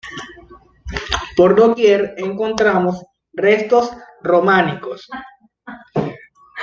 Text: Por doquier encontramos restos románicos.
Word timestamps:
Por 1.37 1.51
doquier 1.57 2.01
encontramos 2.17 2.95
restos 3.33 3.91
románicos. 4.23 5.07